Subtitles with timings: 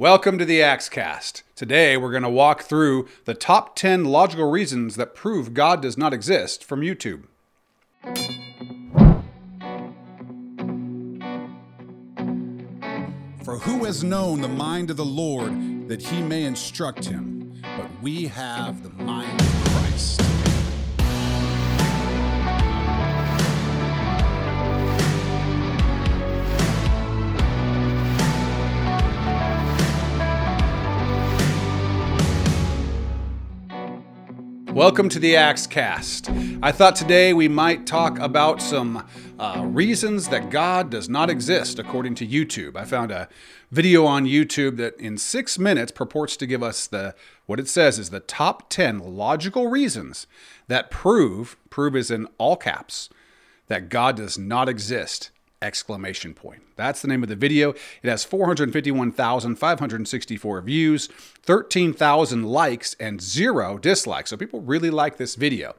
[0.00, 1.42] Welcome to the Acts Cast.
[1.56, 5.98] Today we're going to walk through the top 10 logical reasons that prove God does
[5.98, 7.24] not exist from YouTube.
[13.42, 17.60] For who has known the mind of the Lord that he may instruct him?
[17.76, 20.27] But we have the mind of Christ.
[34.78, 36.30] Welcome to the Acts Cast.
[36.62, 39.04] I thought today we might talk about some
[39.36, 42.76] uh, reasons that God does not exist according to YouTube.
[42.76, 43.28] I found a
[43.72, 47.98] video on YouTube that in six minutes purports to give us the what it says
[47.98, 50.28] is the top 10 logical reasons
[50.68, 53.08] that prove, prove is in all caps,
[53.66, 56.62] that God does not exist exclamation point.
[56.76, 57.74] That's the name of the video.
[58.02, 61.08] It has 451,564 views,
[61.42, 64.30] 13,000 likes, and zero dislikes.
[64.30, 65.74] So people really like this video.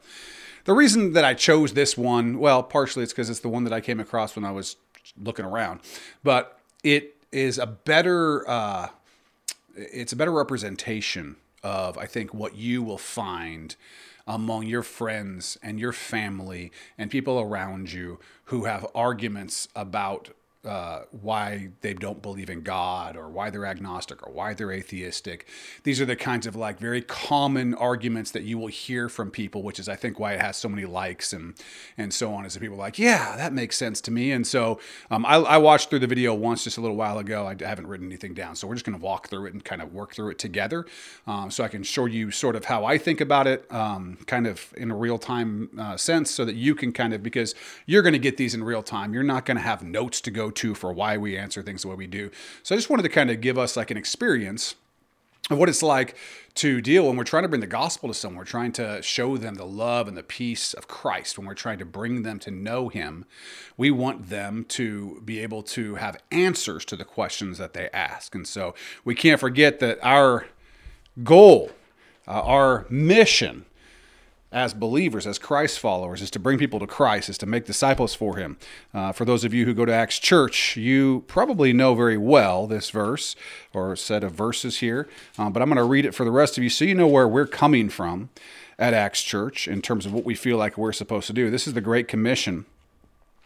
[0.66, 3.74] The reason that I chose this one, well, partially it's because it's the one that
[3.74, 4.76] I came across when I was
[5.22, 5.80] looking around,
[6.24, 8.90] but it is a better, uh,
[9.76, 13.76] it's a better representation of I think what you will find
[14.30, 20.30] among your friends and your family and people around you who have arguments about
[20.66, 25.48] uh, why they don't believe in God or why they're agnostic or why they're atheistic.
[25.84, 29.64] These are the kinds of like very common arguments that you will hear from people,
[29.64, 31.54] which is I think why it has so many likes and
[31.98, 32.46] and so on.
[32.46, 34.34] Is that people are like, yeah, that makes sense to me.
[34.34, 37.48] And so um, I, I, watched through the video once just a little while ago.
[37.48, 39.82] I haven't written anything down, so we're just going to walk through it and kind
[39.82, 40.86] of work through it together,
[41.26, 44.46] um, so I can show you sort of how I think about it, um, kind
[44.46, 48.02] of in a real time uh, sense, so that you can kind of because you're
[48.02, 49.14] going to get these in real time.
[49.14, 51.88] You're not going to have notes to go to for why we answer things the
[51.88, 52.32] way we do.
[52.64, 54.76] So I just wanted to kind of give us like an experience
[55.50, 56.16] of what it's like
[56.56, 58.38] to deal when we're trying to bring the gospel to someone.
[58.38, 61.38] We're trying to show them the love and the peace of Christ.
[61.38, 63.26] When we're trying to bring them to know Him,
[63.76, 68.36] we want them to be able to have answers to the questions that they ask.
[68.36, 70.46] And so we can't forget that our
[71.24, 71.72] goal,
[72.28, 73.66] uh, our mission,
[74.52, 78.16] as believers, as Christ followers, is to bring people to Christ, is to make disciples
[78.16, 78.58] for Him.
[78.94, 82.66] Uh, for those of you who go to Acts Church, you probably know very well
[82.66, 83.36] this verse
[83.74, 85.08] or set of verses here,
[85.38, 87.08] uh, but I'm going to read it for the rest of you so you know
[87.08, 88.30] where we're coming from
[88.80, 91.52] at Acts Church in terms of what we feel like we're supposed to do.
[91.52, 92.66] This is the Great Commission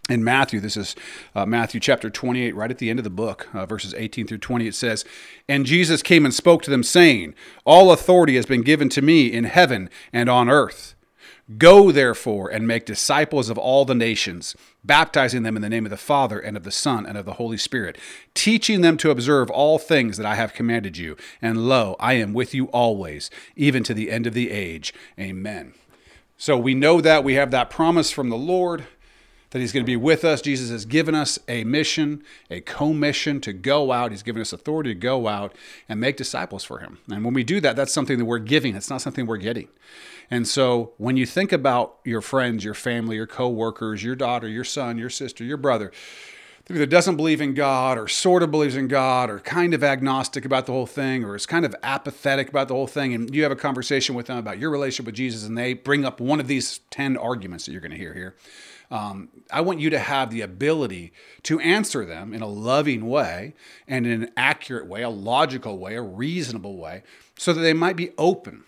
[0.09, 0.95] in Matthew, this is
[1.33, 4.39] uh, Matthew chapter 28, right at the end of the book, uh, verses 18 through
[4.39, 5.05] 20, it says,
[5.47, 9.31] And Jesus came and spoke to them, saying, All authority has been given to me
[9.31, 10.95] in heaven and on earth.
[11.57, 15.89] Go, therefore, and make disciples of all the nations, baptizing them in the name of
[15.89, 17.97] the Father, and of the Son, and of the Holy Spirit,
[18.33, 21.15] teaching them to observe all things that I have commanded you.
[21.41, 24.93] And lo, I am with you always, even to the end of the age.
[25.17, 25.73] Amen.
[26.37, 28.85] So we know that we have that promise from the Lord
[29.53, 30.41] that He's going to be with us.
[30.41, 34.09] Jesus has given us a mission, a commission to go out.
[34.09, 35.55] He's given us authority to go out
[35.87, 36.97] and make disciples for Him.
[37.07, 39.69] And when we do that, that's something that we're giving, it's not something we're getting.
[40.31, 44.63] And so when you think about your friends, your family, your coworkers, your daughter, your
[44.63, 45.91] son, your sister, your brother,
[46.65, 49.83] that either doesn't believe in God or sort of believes in God or kind of
[49.83, 53.33] agnostic about the whole thing or is kind of apathetic about the whole thing, and
[53.35, 56.21] you have a conversation with them about your relationship with Jesus and they bring up
[56.21, 58.35] one of these 10 arguments that you're going to hear here.
[58.91, 61.13] Um, I want you to have the ability
[61.43, 63.55] to answer them in a loving way
[63.87, 67.03] and in an accurate way, a logical way, a reasonable way,
[67.37, 68.63] so that they might be open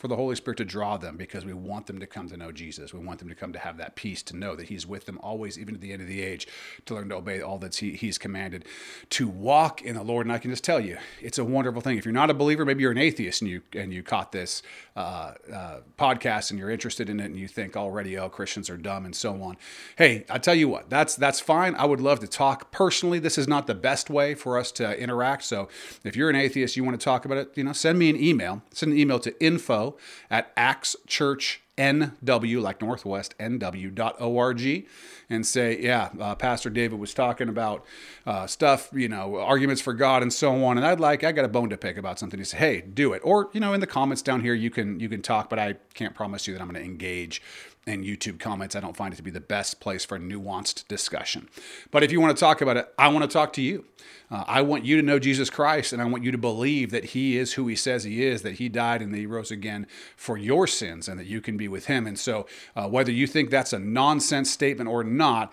[0.00, 2.50] for the Holy Spirit to draw them because we want them to come to know
[2.50, 2.94] Jesus.
[2.94, 5.20] We want them to come to have that peace, to know that He's with them
[5.22, 6.48] always, even to the end of the age,
[6.86, 8.64] to learn to obey all that he, He's commanded,
[9.10, 10.24] to walk in the Lord.
[10.24, 11.98] And I can just tell you, it's a wonderful thing.
[11.98, 14.62] If you're not a believer, maybe you're an atheist and you and you caught this
[14.96, 18.78] uh, uh, podcast and you're interested in it and you think already, oh, Christians are
[18.78, 19.58] dumb and so on.
[19.96, 21.74] Hey, I tell you what, that's that's fine.
[21.74, 23.18] I would love to talk personally.
[23.18, 25.44] This is not the best way for us to interact.
[25.44, 25.68] So
[26.04, 28.16] if you're an atheist, you want to talk about it, you know, send me an
[28.16, 28.62] email.
[28.72, 29.89] Send an email to info
[30.30, 34.86] at Acts Church NW, like Northwest, NW.org,
[35.30, 37.86] and say, yeah, uh, Pastor David was talking about
[38.26, 40.76] uh, stuff, you know, arguments for God and so on.
[40.76, 42.38] And I'd like, I got a bone to pick about something.
[42.38, 43.22] to say, hey, do it.
[43.24, 45.76] Or, you know, in the comments down here, you can, you can talk, but I
[45.94, 47.40] can't promise you that I'm going to engage
[47.90, 48.76] in YouTube comments.
[48.76, 51.48] I don't find it to be the best place for nuanced discussion.
[51.90, 53.84] But if you want to talk about it, I want to talk to you.
[54.30, 57.06] Uh, I want you to know Jesus Christ, and I want you to believe that
[57.06, 59.86] He is who He says He is, that He died and that He rose again
[60.16, 62.06] for your sins, and that you can be with Him.
[62.06, 62.46] And so,
[62.76, 65.52] uh, whether you think that's a nonsense statement or not,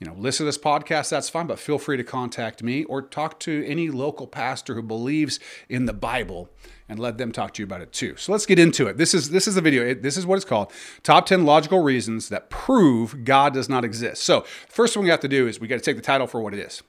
[0.00, 3.00] you know, listen to this podcast, that's fine, but feel free to contact me or
[3.00, 6.50] talk to any local pastor who believes in the Bible
[6.88, 8.16] and let them talk to you about it too.
[8.16, 8.96] So let's get into it.
[8.96, 9.86] This is this is the video.
[9.86, 10.72] It, this is what it's called:
[11.02, 14.22] Top 10 logical reasons that prove God does not exist.
[14.22, 16.40] So, first thing we have to do is we got to take the title for
[16.40, 16.82] what it is.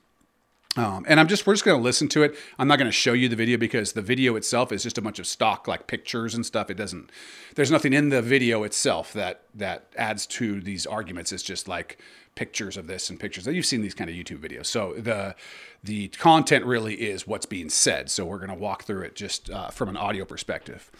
[0.76, 2.36] Um, and I'm just we're just going to listen to it.
[2.58, 5.02] I'm not going to show you the video because the video itself is just a
[5.02, 6.70] bunch of stock like pictures and stuff.
[6.70, 7.10] It doesn't.
[7.54, 11.32] There's nothing in the video itself that that adds to these arguments.
[11.32, 11.98] It's just like
[12.34, 14.66] pictures of this and pictures that you've seen these kind of YouTube videos.
[14.66, 15.34] So the
[15.82, 18.10] the content really is what's being said.
[18.10, 20.90] So we're going to walk through it just uh, from an audio perspective.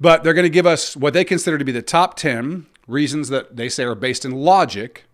[0.00, 3.28] But they're going to give us what they consider to be the top 10 reasons
[3.28, 5.04] that they say are based in logic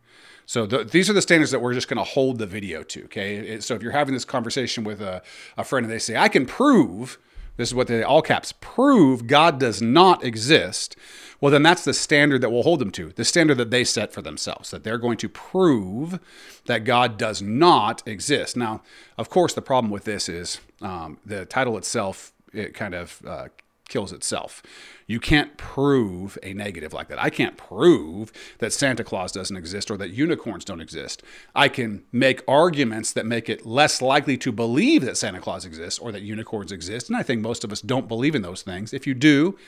[0.51, 3.05] so the, these are the standards that we're just going to hold the video to.
[3.05, 3.61] Okay.
[3.61, 5.23] So if you're having this conversation with a,
[5.57, 7.21] a friend and they say, I can prove,
[7.57, 10.97] this is what they all caps, prove God does not exist.
[11.41, 14.13] Well, then that's the standard that we'll hold them to, the standard that they set
[14.13, 16.19] for themselves, that they're going to prove
[16.67, 18.57] that God does not exist.
[18.57, 18.83] Now,
[19.17, 23.49] of course, the problem with this is um, the title itself, it kind of uh,
[23.91, 24.63] kills itself.
[25.07, 27.19] You can't prove a negative like that.
[27.19, 31.23] I can't prove that Santa Claus doesn't exist or that unicorns don't exist.
[31.55, 35.99] I can make arguments that make it less likely to believe that Santa Claus exists
[35.99, 37.09] or that unicorns exist.
[37.09, 38.95] And I think most of us don't believe in those things.
[38.95, 39.59] If you do,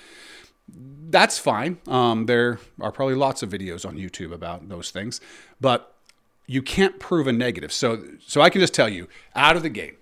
[1.11, 1.79] that's fine.
[1.87, 5.21] Um, there are probably lots of videos on YouTube about those things,
[5.61, 5.95] but
[6.47, 7.73] you can't prove a negative.
[7.73, 9.99] So, so I can just tell you out of the gate,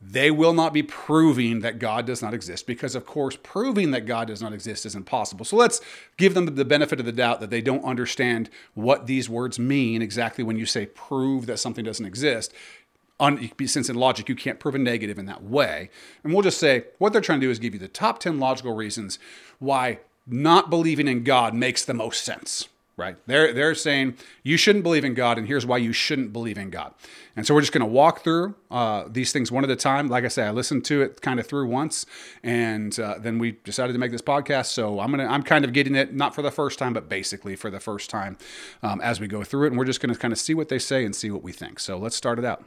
[0.00, 4.06] they will not be proving that God does not exist because, of course, proving that
[4.06, 5.44] God does not exist is impossible.
[5.44, 5.80] So let's
[6.16, 10.00] give them the benefit of the doubt that they don't understand what these words mean
[10.00, 12.54] exactly when you say prove that something doesn't exist.
[13.66, 15.90] since in logic you can't prove a negative in that way.
[16.22, 18.38] And we'll just say what they're trying to do is give you the top 10
[18.38, 19.18] logical reasons
[19.58, 19.98] why
[20.28, 22.68] not believing in God makes the most sense
[22.98, 23.16] right?
[23.26, 26.68] They're, they're saying you shouldn't believe in God, and here's why you shouldn't believe in
[26.68, 26.92] God.
[27.36, 30.08] And so we're just going to walk through uh, these things one at a time.
[30.08, 32.04] Like I say, I listened to it kind of through once,
[32.42, 34.66] and uh, then we decided to make this podcast.
[34.66, 37.54] So I'm gonna I'm kind of getting it not for the first time, but basically
[37.54, 38.36] for the first time
[38.82, 40.68] um, as we go through it, and we're just going to kind of see what
[40.68, 41.78] they say and see what we think.
[41.78, 42.64] So let's start it out.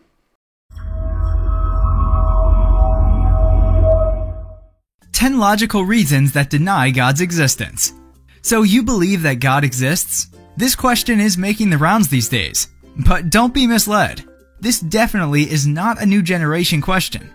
[5.12, 7.94] Ten logical reasons that deny God's existence.
[8.41, 10.27] So you believe that God exists?
[10.57, 12.67] This question is making the rounds these days.
[13.07, 14.27] But don't be misled.
[14.59, 17.31] This definitely is not a new generation question.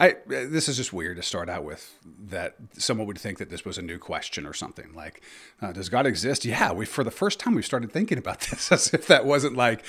[0.00, 1.92] I this is just weird to start out with
[2.26, 5.22] that someone would think that this was a new question or something like
[5.60, 6.44] uh, does God exist?
[6.44, 9.56] Yeah, we for the first time we started thinking about this as if that wasn't
[9.56, 9.84] like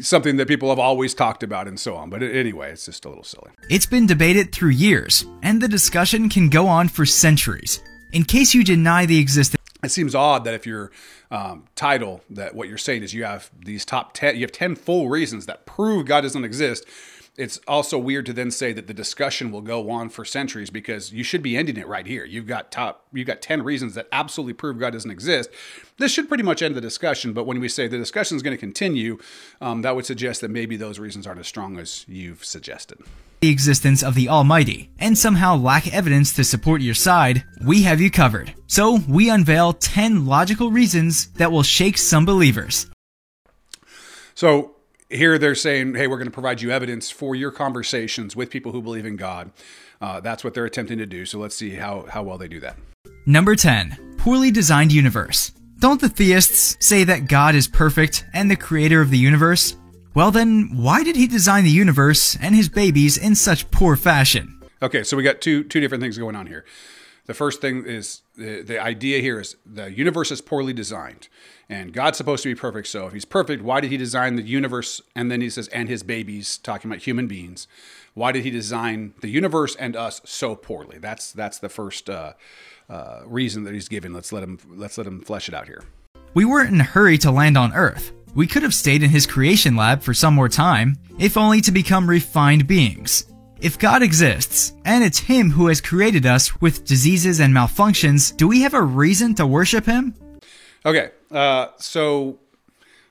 [0.00, 2.08] something that people have always talked about and so on.
[2.08, 3.50] But anyway, it's just a little silly.
[3.68, 7.82] It's been debated through years, and the discussion can go on for centuries
[8.14, 9.60] in case you deny the existence.
[9.82, 10.90] It seems odd that if your
[11.30, 14.76] um, title, that what you're saying is you have these top 10, you have 10
[14.76, 16.86] full reasons that prove God doesn't exist.
[17.36, 21.12] It's also weird to then say that the discussion will go on for centuries because
[21.12, 22.24] you should be ending it right here.
[22.24, 25.50] You've got top, you've got 10 reasons that absolutely prove God doesn't exist.
[25.98, 27.32] This should pretty much end the discussion.
[27.32, 29.18] But when we say the discussion is going to continue,
[29.60, 33.00] um, that would suggest that maybe those reasons aren't as strong as you've suggested
[33.44, 38.00] the existence of the Almighty and somehow lack evidence to support your side, we have
[38.00, 38.54] you covered.
[38.68, 42.86] So we unveil 10 logical reasons that will shake some believers.
[44.34, 44.73] So
[45.14, 48.72] here they're saying, hey, we're going to provide you evidence for your conversations with people
[48.72, 49.50] who believe in God.
[50.00, 51.24] Uh, that's what they're attempting to do.
[51.24, 52.76] So let's see how, how well they do that.
[53.26, 55.52] Number 10 Poorly designed universe.
[55.80, 59.76] Don't the theists say that God is perfect and the creator of the universe?
[60.14, 64.62] Well, then, why did he design the universe and his babies in such poor fashion?
[64.80, 66.64] Okay, so we got two two different things going on here.
[67.26, 71.28] The first thing is the, the idea here is the universe is poorly designed,
[71.68, 72.88] and God's supposed to be perfect.
[72.88, 75.00] So if He's perfect, why did He design the universe?
[75.14, 77.66] And then He says, and His babies, talking about human beings.
[78.14, 80.98] Why did He design the universe and us so poorly?
[80.98, 82.34] That's that's the first uh,
[82.88, 84.12] uh, reason that He's giving.
[84.12, 85.82] Let's let him let's let him flesh it out here.
[86.34, 88.12] We weren't in a hurry to land on Earth.
[88.34, 91.70] We could have stayed in his creation lab for some more time, if only to
[91.70, 93.26] become refined beings.
[93.60, 98.48] If God exists, and it's Him who has created us with diseases and malfunctions, do
[98.48, 100.14] we have a reason to worship Him?
[100.86, 102.38] Okay, uh, so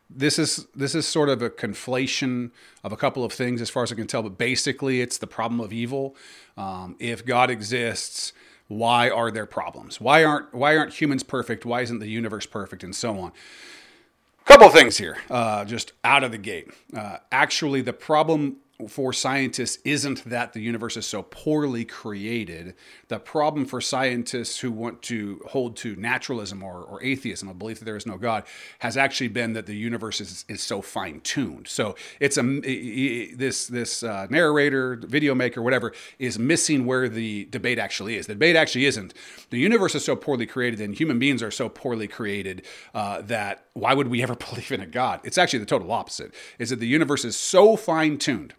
[0.10, 2.52] this is this is sort of a conflation
[2.84, 4.22] of a couple of things, as far as I can tell.
[4.22, 6.16] But basically, it's the problem of evil.
[6.56, 8.32] Um, if God exists,
[8.68, 10.00] why are there problems?
[10.00, 11.66] Why aren't why aren't humans perfect?
[11.66, 13.32] Why isn't the universe perfect, and so on?
[14.42, 16.70] A Couple things here, uh, just out of the gate.
[16.96, 22.76] Uh, actually, the problem for scientists isn't that the universe is so poorly created.
[23.08, 27.80] The problem for scientists who want to hold to naturalism or, or atheism, a belief
[27.80, 28.44] that there is no God,
[28.80, 31.68] has actually been that the universe is, is so fine tuned.
[31.68, 32.42] So it's a
[33.36, 38.28] this this uh, narrator, video maker, whatever, is missing where the debate actually is.
[38.28, 39.14] The debate actually isn't
[39.50, 42.64] the universe is so poorly created and human beings are so poorly created
[42.94, 45.20] uh, that why would we ever believe in a God?
[45.24, 46.34] It's actually the total opposite.
[46.60, 48.54] Is that the universe is so fine tuned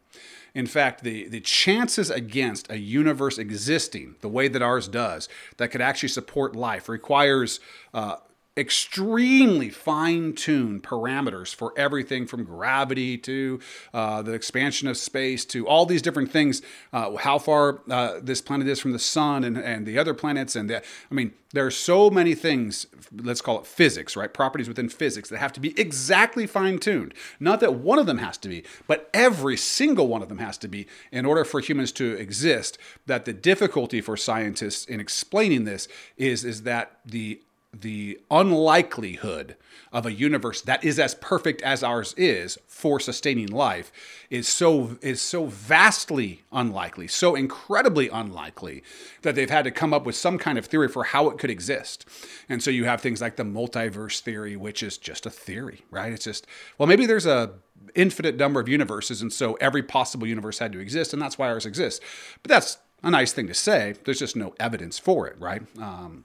[0.55, 5.71] in fact, the, the chances against a universe existing the way that ours does, that
[5.71, 7.59] could actually support life, requires
[7.93, 8.17] uh,
[8.57, 13.59] extremely fine-tuned parameters for everything from gravity to
[13.93, 18.41] uh, the expansion of space to all these different things uh, how far uh, this
[18.41, 21.65] planet is from the sun and, and the other planets and the, i mean there
[21.65, 24.33] are so many things let's call it physics right?
[24.35, 27.15] Properties within physics that have to be exactly fine-tuned.
[27.39, 30.59] Not that one of them has to be but every single one of them has
[30.59, 35.65] to be in order for humans to exist that the difficulty for scientists in explaining
[35.65, 37.41] this is is that the
[37.81, 39.57] the unlikelihood
[39.93, 43.93] of a universe that is as perfect as ours is for sustaining life
[44.29, 48.83] is so is so vastly unlikely, so incredibly unlikely
[49.23, 51.51] that they've had to come up with some kind of theory for how it could
[51.51, 52.07] exist.
[52.49, 56.13] And so you have things like the multiverse theory, which is just a theory, right?
[56.13, 57.53] It's just well, maybe there's a
[57.95, 61.49] infinite number of universes, and so every possible universe had to exist, and that's why
[61.49, 62.01] ours exists.
[62.43, 63.95] But that's a nice thing to say.
[64.05, 65.63] There's just no evidence for it, right?
[65.81, 66.25] Um,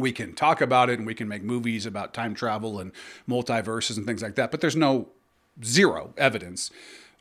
[0.00, 2.92] we can talk about it and we can make movies about time travel and
[3.28, 5.08] multiverses and things like that, but there's no
[5.62, 6.70] zero evidence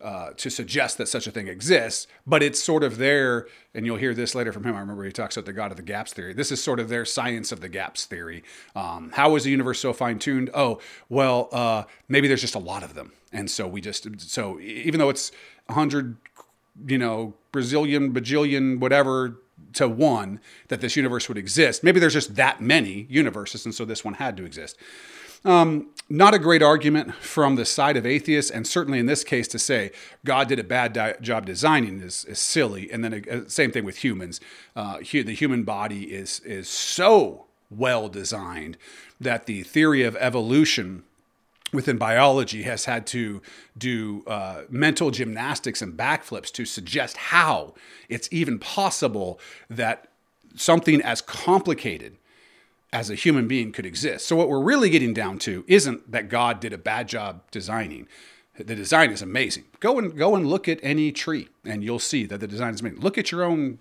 [0.01, 3.97] uh, to suggest that such a thing exists, but it's sort of there, and you'll
[3.97, 4.75] hear this later from him.
[4.75, 6.33] I remember he talks about the God of the gaps theory.
[6.33, 8.43] This is sort of their science of the gaps theory.
[8.75, 10.51] Um, how is the universe so fine tuned?
[10.53, 14.59] Oh, well, uh, maybe there's just a lot of them, and so we just so
[14.61, 15.33] even though it's
[15.67, 16.15] a hundred,
[16.87, 19.41] you know, Brazilian bajillion whatever
[19.73, 21.83] to one that this universe would exist.
[21.83, 24.77] Maybe there's just that many universes, and so this one had to exist.
[25.45, 29.47] Um, not a great argument from the side of atheists, and certainly in this case
[29.49, 29.91] to say
[30.25, 32.91] God did a bad di- job designing is, is, silly.
[32.91, 34.41] And then uh, same thing with humans.
[34.75, 38.77] Uh, hu- the human body is is so well designed
[39.21, 41.03] that the theory of evolution
[41.71, 43.41] within biology has had to
[43.77, 47.73] do uh, mental gymnastics and backflips to suggest how
[48.07, 50.07] it's even possible that
[50.55, 52.17] something as complicated
[52.91, 54.27] as a human being could exist.
[54.27, 58.07] So, what we're really getting down to isn't that God did a bad job designing.
[58.57, 59.65] The design is amazing.
[59.79, 62.81] Go and go and look at any tree, and you'll see that the design is
[62.81, 62.99] amazing.
[62.99, 63.79] Look at your own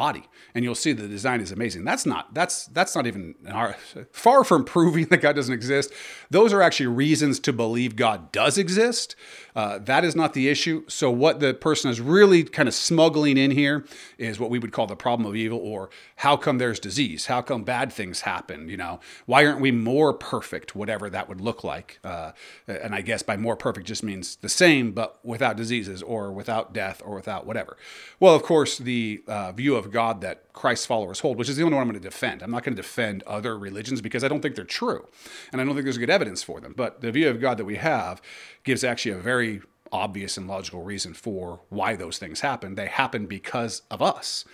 [0.00, 1.84] body and you'll see the design is amazing.
[1.84, 3.76] That's not that's that's not even our,
[4.12, 5.92] far from proving that god doesn't exist.
[6.30, 9.14] Those are actually reasons to believe god does exist.
[9.54, 10.84] Uh, that is not the issue.
[10.88, 13.84] So what the person is really kind of smuggling in here
[14.16, 17.26] is what we would call the problem of evil or how come there's disease?
[17.26, 18.68] How come bad things happen?
[18.68, 21.98] You know why aren't we more perfect whatever that would look like?
[22.02, 22.32] Uh,
[22.66, 26.72] and i guess by more perfect just means the same but without diseases or without
[26.72, 27.76] death or without whatever.
[28.18, 31.62] Well of course the uh, view of God that Christ's followers hold, which is the
[31.62, 32.42] only one I'm going to defend.
[32.42, 35.06] I'm not going to defend other religions because I don't think they're true.
[35.52, 36.74] And I don't think there's good evidence for them.
[36.76, 38.22] But the view of God that we have
[38.64, 42.74] gives actually a very obvious and logical reason for why those things happen.
[42.74, 44.44] They happen because of us.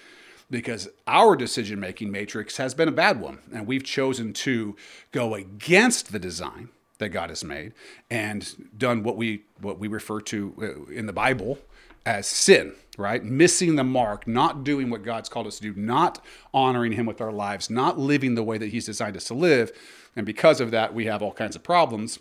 [0.49, 3.41] Because our decision making matrix has been a bad one.
[3.53, 4.77] And we've chosen to
[5.11, 7.73] go against the design that God has made
[8.11, 11.59] and done what we what we refer to uh, in the Bible
[12.07, 13.23] as sin, right?
[13.23, 17.21] Missing the mark, not doing what God's called us to do, not honoring Him with
[17.21, 19.73] our lives, not living the way that He's designed us to live.
[20.15, 22.21] And because of that, we have all kinds of problems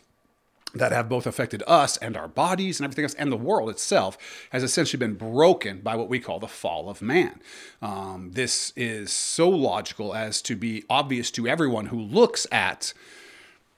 [0.74, 4.18] that have both affected us and our bodies and everything else, and the world itself
[4.50, 7.40] has essentially been broken by what we call the fall of man.
[7.82, 12.94] Um, this is so logical as to be obvious to everyone who looks at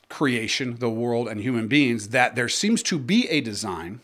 [0.10, 4.00] creation, the world, and human beings that there seems to be a design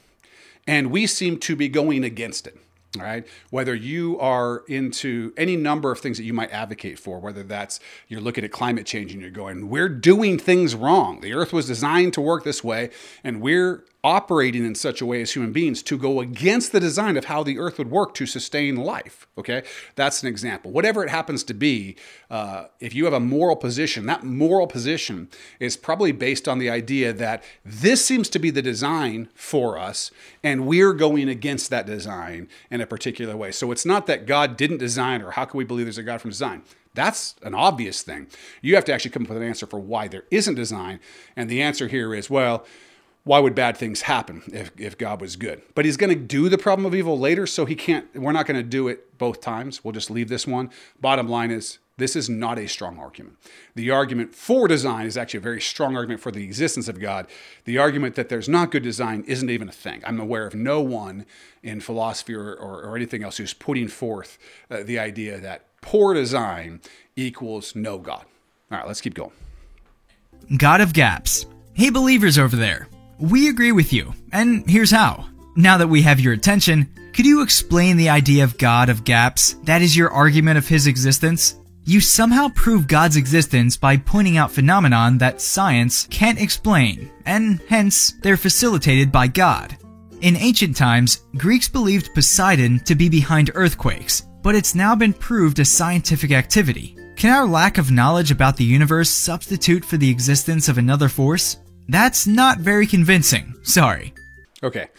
[0.67, 2.58] and we seem to be going against it.
[2.98, 3.25] All right.
[3.50, 7.79] Whether you are into any number of things that you might advocate for, whether that's
[8.08, 11.22] you're looking at climate change and you're going, we're doing things wrong.
[11.22, 12.91] The earth was designed to work this way,
[13.24, 17.15] and we're operating in such a way as human beings to go against the design
[17.15, 19.27] of how the earth would work to sustain life.
[19.38, 19.63] Okay,
[19.95, 20.72] that's an example.
[20.72, 21.95] Whatever it happens to be,
[22.29, 25.29] uh, if you have a moral position, that moral position
[25.60, 30.12] is probably based on the idea that this seems to be the design for us,
[30.43, 33.51] and we're going against that design in a particular way.
[33.51, 36.22] So it's not that God didn't design, or how can we believe there's a God
[36.22, 36.63] from design?
[36.93, 38.27] That's an obvious thing.
[38.62, 41.00] You have to actually come up with an answer for why there isn't design.
[41.36, 42.65] And the answer here is well,
[43.25, 45.62] why would bad things happen if, if God was good?
[45.75, 48.46] But he's going to do the problem of evil later, so he can't, we're not
[48.46, 49.84] going to do it both times.
[49.84, 50.70] We'll just leave this one.
[51.00, 53.38] Bottom line is, this is not a strong argument.
[53.75, 57.27] The argument for design is actually a very strong argument for the existence of God.
[57.65, 60.01] The argument that there's not good design isn't even a thing.
[60.06, 61.25] I'm aware of no one
[61.62, 64.38] in philosophy or, or, or anything else who's putting forth
[64.70, 66.82] uh, the idea that poor design
[67.15, 68.25] equals no God.
[68.72, 69.32] All right, let's keep going.
[70.58, 71.46] God of Gaps.
[71.74, 72.88] Hey, believers over there.
[73.20, 75.27] We agree with you, and here's how.
[75.55, 79.53] Now that we have your attention, could you explain the idea of God of Gaps?
[79.63, 81.55] That is your argument of his existence?
[81.86, 88.13] You somehow prove God's existence by pointing out phenomenon that science can't explain, and hence
[88.22, 89.77] they're facilitated by God.
[90.22, 95.60] In ancient times, Greeks believed Poseidon to be behind earthquakes, but it's now been proved
[95.60, 96.98] a scientific activity.
[97.15, 101.58] Can our lack of knowledge about the universe substitute for the existence of another force?
[101.87, 103.55] That's not very convincing.
[103.63, 104.13] Sorry.
[104.61, 104.87] Okay.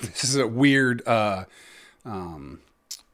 [0.00, 1.44] This is a weird uh,
[2.04, 2.58] um,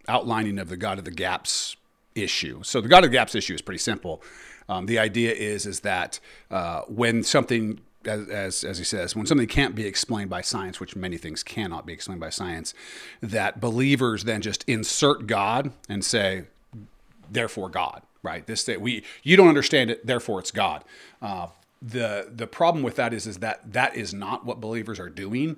[0.09, 1.77] outlining of the God of the Gaps
[2.15, 2.63] issue.
[2.63, 4.23] So the God of the Gaps issue is pretty simple.
[4.71, 6.19] Um, the idea is is that
[6.51, 10.81] uh, when something as, as, as, he says, when something can't be explained by science,
[10.81, 12.73] which many things cannot be explained by science,
[13.21, 16.45] that believers then just insert God and say,
[17.31, 18.47] therefore God, right?
[18.47, 20.85] This that we you don't understand it, therefore it's God.
[21.21, 21.49] Uh,
[21.81, 25.57] the the problem with that is is that that is not what believers are doing.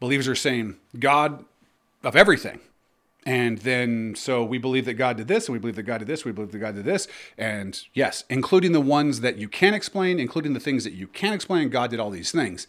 [0.00, 1.44] Believers are saying God
[2.02, 2.60] of everything.
[3.26, 6.06] And then, so we believe that God did this, and we believe that God did
[6.06, 7.08] this, we believe that God did this.
[7.36, 11.34] And yes, including the ones that you can't explain, including the things that you can't
[11.34, 12.68] explain, God did all these things.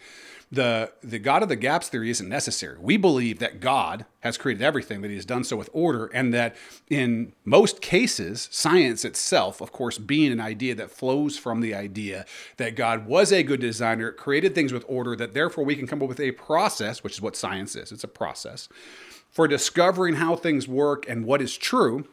[0.49, 2.77] The, the God of the gaps theory isn't necessary.
[2.79, 6.33] We believe that God has created everything, that He has done so with order, and
[6.33, 6.55] that
[6.89, 12.25] in most cases, science itself, of course, being an idea that flows from the idea
[12.55, 16.01] that God was a good designer, created things with order, that therefore we can come
[16.01, 18.69] up with a process, which is what science is it's a process
[19.29, 22.07] for discovering how things work and what is true.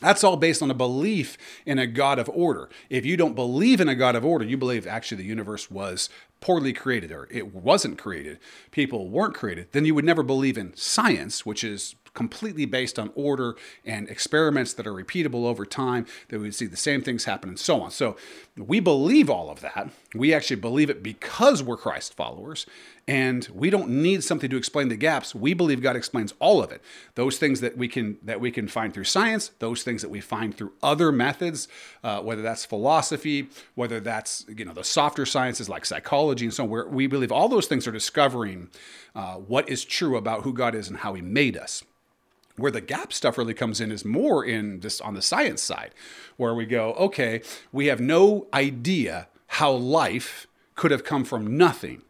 [0.00, 2.68] That's all based on a belief in a God of order.
[2.90, 6.08] If you don't believe in a God of order, you believe actually the universe was
[6.40, 8.38] poorly created or it wasn't created,
[8.70, 13.10] people weren't created, then you would never believe in science, which is completely based on
[13.14, 17.24] order and experiments that are repeatable over time, that we would see the same things
[17.24, 17.90] happen and so on.
[17.90, 18.16] So
[18.56, 19.90] we believe all of that.
[20.14, 22.66] We actually believe it because we're Christ followers,
[23.08, 25.34] and we don't need something to explain the gaps.
[25.34, 26.80] We believe God explains all of it.
[27.16, 30.20] Those things that we can that we can find through science, those things that we
[30.20, 31.66] find through other methods,
[32.04, 36.62] uh, whether that's philosophy, whether that's you know the softer sciences like psychology and so
[36.62, 36.70] on.
[36.70, 38.70] Where we believe all those things are discovering
[39.16, 41.82] uh, what is true about who God is and how He made us
[42.56, 45.92] where the gap stuff really comes in is more in this on the science side
[46.36, 52.02] where we go okay we have no idea how life could have come from nothing.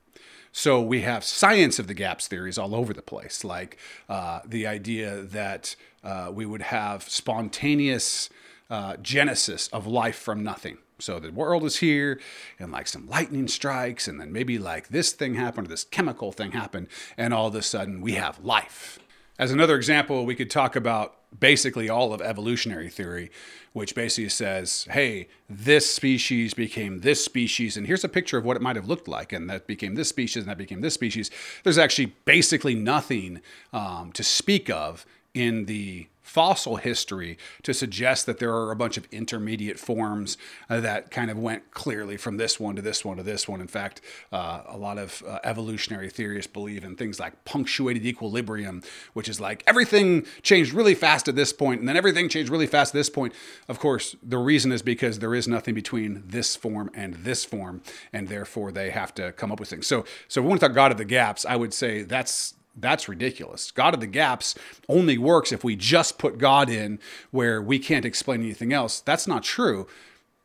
[0.52, 3.76] So we have science of the gaps theories all over the place like
[4.08, 8.30] uh, the idea that uh, we would have spontaneous
[8.70, 10.78] uh, genesis of life from nothing.
[11.00, 12.20] So the world is here
[12.58, 16.30] and like some lightning strikes and then maybe like this thing happened or this chemical
[16.30, 19.00] thing happened and all of a sudden we have life
[19.38, 23.30] as another example, we could talk about basically all of evolutionary theory,
[23.72, 28.56] which basically says, hey, this species became this species, and here's a picture of what
[28.56, 31.30] it might have looked like, and that became this species, and that became this species.
[31.64, 33.40] There's actually basically nothing
[33.72, 38.96] um, to speak of in the fossil history to suggest that there are a bunch
[38.96, 40.36] of intermediate forms
[40.70, 43.60] uh, that kind of went clearly from this one to this one to this one.
[43.60, 44.00] In fact,
[44.32, 48.82] uh, a lot of uh, evolutionary theorists believe in things like punctuated equilibrium,
[49.12, 52.66] which is like everything changed really fast at this point, and then everything changed really
[52.66, 53.34] fast at this point.
[53.68, 57.82] Of course, the reason is because there is nothing between this form and this form,
[58.14, 59.86] and therefore they have to come up with things.
[59.86, 63.70] So, so when we talk God of the gaps, I would say that's that's ridiculous.
[63.70, 64.54] God of the gaps
[64.88, 66.98] only works if we just put God in
[67.30, 69.00] where we can't explain anything else.
[69.00, 69.86] That's not true.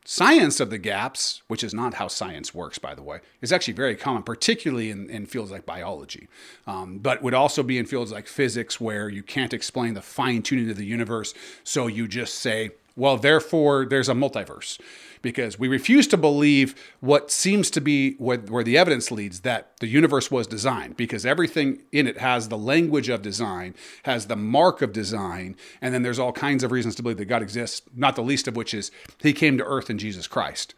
[0.05, 3.73] Science of the gaps, which is not how science works, by the way, is actually
[3.73, 6.27] very common, particularly in, in fields like biology,
[6.65, 10.41] um, but would also be in fields like physics where you can't explain the fine
[10.41, 11.35] tuning of the universe.
[11.63, 14.79] So you just say, well, therefore, there's a multiverse
[15.21, 19.77] because we refuse to believe what seems to be what, where the evidence leads that
[19.79, 24.36] the universe was designed because everything in it has the language of design, has the
[24.36, 27.82] mark of design, and then there's all kinds of reasons to believe that God exists,
[27.95, 30.73] not the least of which is he came to earth in Jesus Christ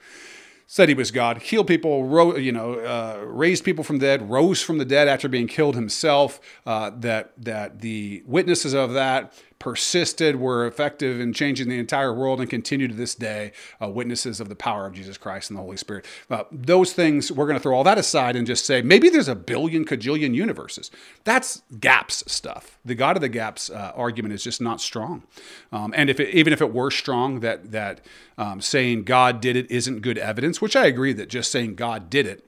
[0.71, 4.29] said he was God, healed people, ro- you know, uh, raised people from the dead,
[4.29, 6.39] rose from the dead after being killed himself.
[6.65, 12.41] Uh, that that the witnesses of that persisted, were effective in changing the entire world,
[12.41, 15.61] and continue to this day, uh, witnesses of the power of Jesus Christ and the
[15.61, 16.03] Holy Spirit.
[16.31, 19.27] Uh, those things, we're going to throw all that aside and just say maybe there's
[19.27, 20.89] a billion, cajillion universes.
[21.25, 22.79] That's gaps stuff.
[22.83, 25.21] The God of the gaps uh, argument is just not strong.
[25.71, 28.01] Um, and if it, even if it were strong, that that
[28.39, 32.09] um, saying God did it isn't good evidence, which I agree that just saying God
[32.09, 32.43] did it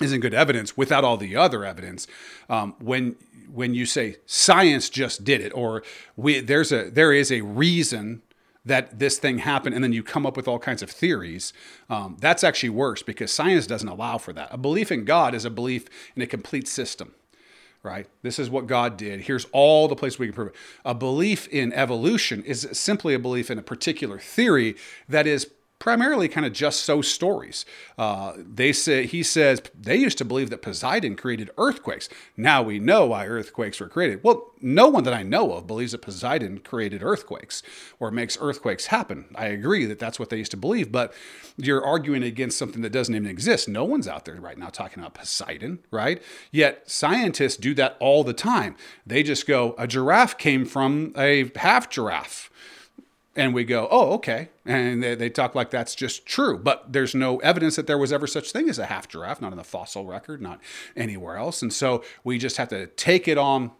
[0.00, 2.06] isn't good evidence without all the other evidence.
[2.48, 3.16] Um, when
[3.52, 5.82] when you say science just did it, or
[6.16, 8.22] we there's a there is a reason
[8.64, 11.52] that this thing happened, and then you come up with all kinds of theories.
[11.88, 14.48] Um, that's actually worse because science doesn't allow for that.
[14.50, 17.14] A belief in God is a belief in a complete system.
[17.82, 18.06] Right?
[18.20, 19.22] This is what God did.
[19.22, 20.54] Here's all the places we can prove it.
[20.84, 24.76] A belief in evolution is simply a belief in a particular theory
[25.08, 27.64] that is primarily kind of just so stories.
[27.98, 32.08] Uh, they say he says they used to believe that Poseidon created earthquakes.
[32.36, 34.22] Now we know why earthquakes were created.
[34.22, 37.62] Well, no one that I know of believes that Poseidon created earthquakes
[37.98, 39.24] or makes earthquakes happen.
[39.34, 41.14] I agree that that's what they used to believe, but
[41.56, 43.66] you're arguing against something that doesn't even exist.
[43.66, 46.22] No one's out there right now talking about Poseidon, right?
[46.52, 48.76] Yet scientists do that all the time.
[49.06, 52.50] They just go, a giraffe came from a half giraffe
[53.36, 54.48] and we go, oh, okay.
[54.66, 56.58] And they, they, talk like that's just true.
[56.58, 59.52] But there's no evidence that there was ever such thing as a half giraffe, not
[59.52, 60.60] in the fossil record, not
[60.96, 61.62] anywhere else.
[61.62, 63.70] And so we just have to take it on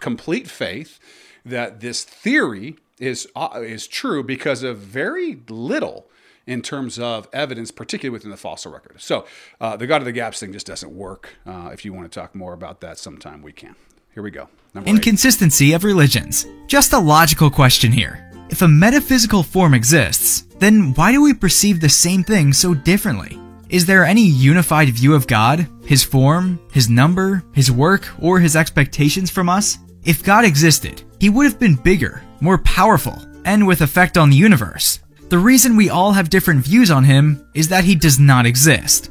[0.00, 0.98] complete faith
[1.44, 6.10] that this theory is, uh, is true because of very little
[6.46, 9.00] in terms of evidence, particularly within the fossil record.
[9.00, 9.26] So
[9.60, 11.36] uh, the God of the Gaps thing just doesn't work.
[11.46, 13.76] Uh, if you want to talk more about that sometime, we can.
[14.12, 14.48] Here we go.
[14.74, 15.74] Number Inconsistency eight.
[15.74, 16.46] of religions.
[16.66, 18.27] Just a logical question here.
[18.50, 23.38] If a metaphysical form exists, then why do we perceive the same thing so differently?
[23.68, 28.56] Is there any unified view of God, His form, His number, His work, or His
[28.56, 29.76] expectations from us?
[30.04, 34.36] If God existed, He would have been bigger, more powerful, and with effect on the
[34.36, 35.00] universe.
[35.28, 39.10] The reason we all have different views on Him is that He does not exist.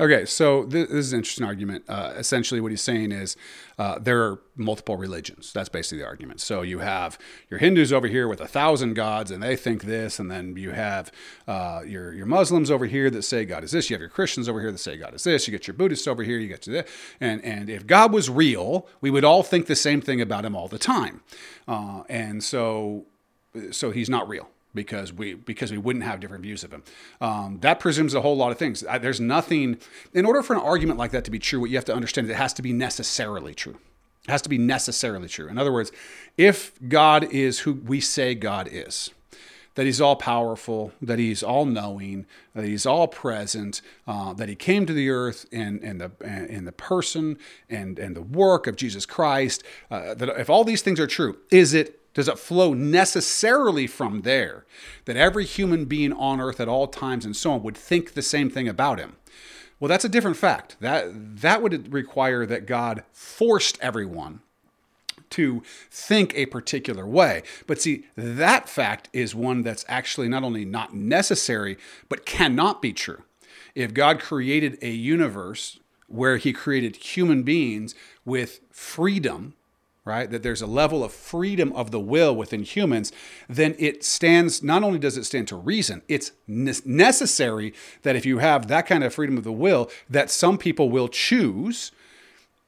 [0.00, 1.84] Okay, so this, is an interesting argument.
[1.86, 3.36] Uh, essentially, what he's saying is
[3.78, 5.52] uh, there are multiple religions.
[5.52, 6.40] That's basically the argument.
[6.40, 7.18] So you have
[7.50, 10.70] your Hindus over here with a thousand gods, and they think this, and then you
[10.70, 11.12] have
[11.46, 13.90] uh, your your Muslims over here that say God is this.
[13.90, 15.46] You have your Christians over here that say God is this.
[15.46, 16.38] You get your Buddhists over here.
[16.38, 19.76] You get to this, and and if God was real, we would all think the
[19.76, 21.20] same thing about him all the time,
[21.68, 23.04] uh, and so
[23.70, 26.82] so he's not real because we because we wouldn't have different views of him.
[27.20, 28.84] Um, that presumes a whole lot of things.
[29.00, 29.78] There's nothing
[30.14, 31.60] in order for an argument like that to be true.
[31.60, 33.78] What you have to understand is it has to be necessarily true.
[34.26, 35.48] It has to be necessarily true.
[35.48, 35.92] In other words,
[36.36, 39.10] if God is who we say God is,
[39.74, 44.54] that He's all powerful, that He's all knowing, that He's all present, uh, that He
[44.54, 48.76] came to the earth in, in the in the person and and the work of
[48.76, 49.62] Jesus Christ.
[49.90, 54.22] Uh, that if all these things are true, is it does it flow necessarily from
[54.22, 54.64] there
[55.04, 58.22] that every human being on earth at all times and so on would think the
[58.22, 59.16] same thing about him?
[59.78, 60.76] Well, that's a different fact.
[60.80, 64.40] That that would require that God forced everyone
[65.30, 67.42] to think a particular way.
[67.66, 72.92] But see, that fact is one that's actually not only not necessary, but cannot be
[72.92, 73.22] true.
[73.74, 77.94] If God created a universe where he created human beings
[78.24, 79.54] with freedom
[80.04, 80.30] right?
[80.30, 83.12] That there's a level of freedom of the will within humans,
[83.48, 88.38] then it stands, not only does it stand to reason, it's necessary that if you
[88.38, 91.92] have that kind of freedom of the will, that some people will choose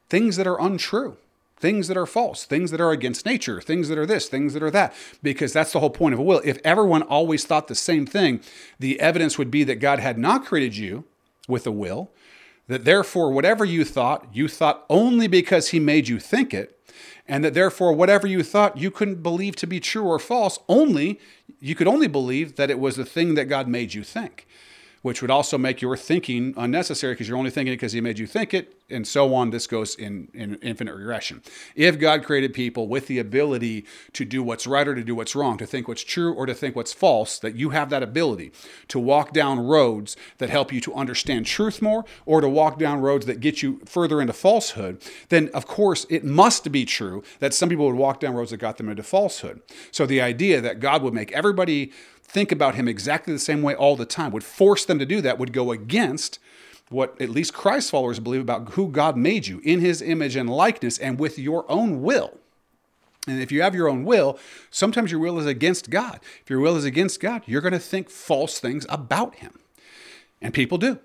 [0.08, 1.16] things that are untrue.
[1.58, 4.64] Things that are false, things that are against nature, things that are this, things that
[4.64, 4.92] are that,
[5.22, 6.40] because that's the whole point of a will.
[6.44, 8.40] If everyone always thought the same thing,
[8.80, 11.04] the evidence would be that God had not created you
[11.46, 12.10] with a will,
[12.66, 16.80] that therefore, whatever you thought, you thought only because He made you think it,
[17.26, 21.18] and that therefore whatever you thought you couldn't believe to be true or false only
[21.60, 24.46] you could only believe that it was the thing that God made you think
[25.02, 28.18] which would also make your thinking unnecessary because you're only thinking it because he made
[28.18, 29.50] you think it, and so on.
[29.50, 31.42] This goes in, in infinite regression.
[31.74, 35.34] If God created people with the ability to do what's right or to do what's
[35.34, 38.52] wrong, to think what's true or to think what's false, that you have that ability
[38.88, 43.00] to walk down roads that help you to understand truth more or to walk down
[43.00, 47.54] roads that get you further into falsehood, then of course it must be true that
[47.54, 49.60] some people would walk down roads that got them into falsehood.
[49.90, 51.92] So the idea that God would make everybody
[52.32, 55.20] think about him exactly the same way all the time, would force them to do
[55.20, 56.38] that, would go against
[56.92, 60.48] what at least Christ followers believe about who God made you in his image and
[60.48, 62.38] likeness and with your own will.
[63.26, 64.38] And if you have your own will,
[64.70, 66.20] sometimes your will is against God.
[66.42, 69.60] If your will is against God, you're going to think false things about him.
[70.40, 70.98] And people do.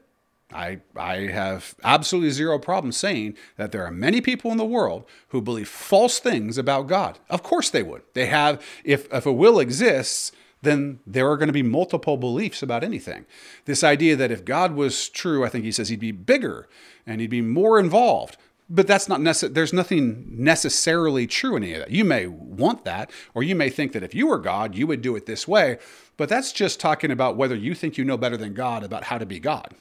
[0.51, 5.05] I, I have absolutely zero problem saying that there are many people in the world
[5.29, 7.19] who believe false things about God.
[7.29, 8.01] Of course they would.
[8.13, 12.63] They have, if, if a will exists, then there are going to be multiple beliefs
[12.63, 13.25] about anything.
[13.65, 16.67] This idea that if God was true, I think he says he'd be bigger
[17.05, 18.37] and he'd be more involved.
[18.69, 19.53] But that's not necessary.
[19.53, 21.91] There's nothing necessarily true in any of that.
[21.91, 25.01] You may want that, or you may think that if you were God, you would
[25.01, 25.77] do it this way.
[26.17, 29.19] But that's just talking about whether you think you know better than God about how
[29.19, 29.73] to be God.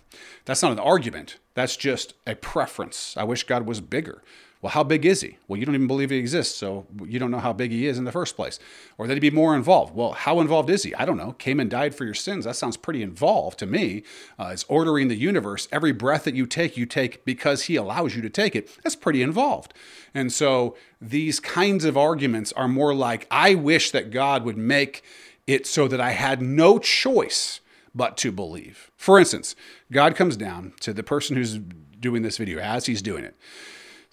[0.44, 1.38] That's not an argument.
[1.54, 3.16] That's just a preference.
[3.16, 4.22] I wish God was bigger.
[4.62, 5.36] Well, how big is he?
[5.46, 7.98] Well, you don't even believe he exists, so you don't know how big he is
[7.98, 8.58] in the first place.
[8.96, 9.94] Or that he'd be more involved.
[9.94, 10.94] Well, how involved is he?
[10.94, 11.32] I don't know.
[11.32, 12.46] Came and died for your sins.
[12.46, 14.02] That sounds pretty involved to me.
[14.38, 15.68] Uh, it's ordering the universe.
[15.70, 18.70] Every breath that you take, you take because he allows you to take it.
[18.82, 19.74] That's pretty involved.
[20.14, 25.02] And so these kinds of arguments are more like, I wish that God would make
[25.46, 27.60] it so that I had no choice
[27.94, 28.90] but to believe.
[28.96, 29.54] For instance,
[29.92, 31.58] God comes down to the person who's
[32.00, 33.36] doing this video as he's doing it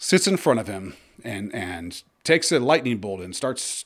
[0.03, 3.85] sits in front of him and and takes a lightning bolt and starts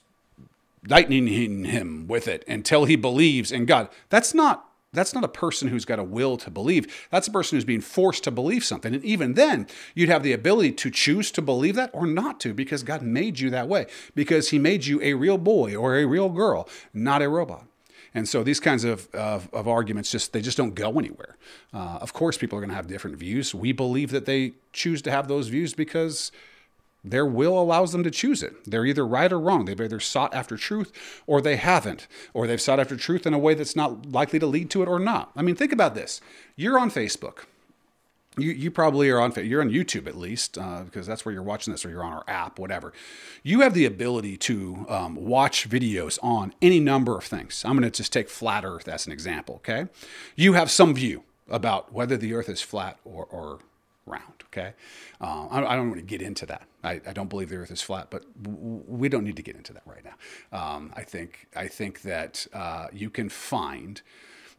[0.88, 3.88] lightning him with it until he believes in God.
[4.10, 7.08] That's not that's not a person who's got a will to believe.
[7.12, 8.96] That's a person who's being forced to believe something.
[8.96, 12.54] And even then, you'd have the ability to choose to believe that or not to
[12.54, 13.86] because God made you that way.
[14.16, 17.68] Because He made you a real boy or a real girl, not a robot.
[18.18, 21.38] And so these kinds of, of, of arguments just they just don't go anywhere.
[21.72, 23.54] Uh, of course, people are going to have different views.
[23.54, 26.32] We believe that they choose to have those views because
[27.04, 28.56] their will allows them to choose it.
[28.66, 29.66] They're either right or wrong.
[29.66, 30.92] They've either sought after truth
[31.28, 34.48] or they haven't, or they've sought after truth in a way that's not likely to
[34.48, 35.30] lead to it or not.
[35.36, 36.20] I mean, think about this.
[36.56, 37.46] You're on Facebook
[38.38, 41.44] you, you probably are on you're on YouTube at least uh, because that's where you're
[41.44, 42.94] watching this or you're on our app whatever.
[43.44, 47.64] You have the ability to um, watch videos on any number of things.
[47.66, 49.88] I'm going to just take flat earth as an example okay?
[50.36, 53.60] You have some view about whether the earth is flat or, or
[54.06, 54.74] round okay?
[55.20, 56.68] Uh, I, I, don't want to get into that.
[56.84, 59.56] I, I, don't believe the earth is flat but w- we don't need to get
[59.56, 60.58] into that right now.
[60.58, 64.02] Um, I think I think that uh, you can find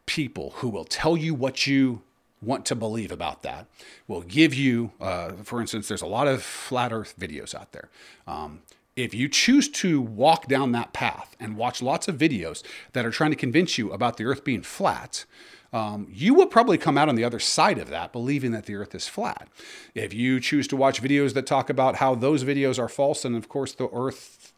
[0.07, 2.03] people who will tell you what you
[2.41, 3.67] want to believe about that
[4.07, 7.89] will give you, uh, for instance, there's a lot of flat earth videos out there.
[8.27, 8.61] Um,
[8.97, 13.11] if you choose to walk down that path and watch lots of videos that are
[13.11, 15.25] trying to convince you about the earth being flat,
[15.73, 18.75] um, you will probably come out on the other side of that believing that the
[18.75, 19.49] earth is flat.
[19.95, 23.37] If you choose to watch videos that talk about how those videos are false, and
[23.37, 24.53] of course the earth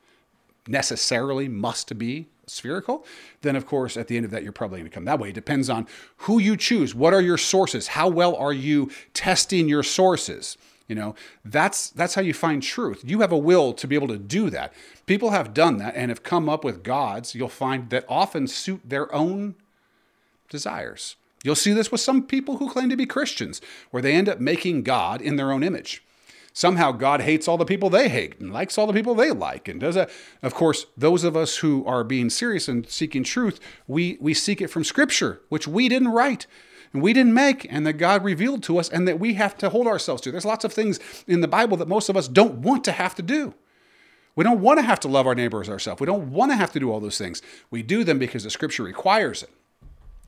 [0.66, 3.04] necessarily must be spherical,
[3.42, 5.30] then of course at the end of that you're probably going to come that way.
[5.30, 5.86] It depends on
[6.18, 6.94] who you choose.
[6.94, 7.88] What are your sources?
[7.88, 10.56] How well are you testing your sources?
[10.88, 13.02] You know, that's that's how you find truth.
[13.04, 14.72] You have a will to be able to do that.
[15.06, 18.80] People have done that and have come up with gods you'll find that often suit
[18.84, 19.54] their own
[20.48, 21.14] desires.
[21.44, 23.60] You'll see this with some people who claim to be Christians,
[23.90, 26.02] where they end up making God in their own image
[26.52, 29.68] somehow God hates all the people they hate and likes all the people they like
[29.68, 30.10] and does that.
[30.42, 34.60] Of course, those of us who are being serious and seeking truth, we, we seek
[34.60, 36.46] it from Scripture, which we didn't write
[36.92, 39.70] and we didn't make and that God revealed to us and that we have to
[39.70, 40.32] hold ourselves to.
[40.32, 43.14] There's lots of things in the Bible that most of us don't want to have
[43.16, 43.54] to do.
[44.36, 46.00] We don't want to have to love our neighbors ourselves.
[46.00, 47.42] We don't want to have to do all those things.
[47.70, 49.50] We do them because the scripture requires it.